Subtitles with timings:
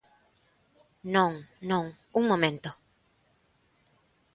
[1.15, 1.31] Non,
[1.71, 1.85] non,
[2.17, 2.69] un momento.